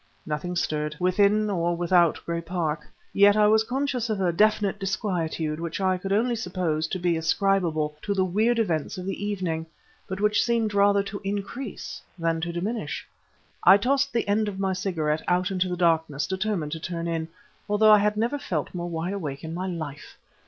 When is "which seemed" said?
10.19-10.73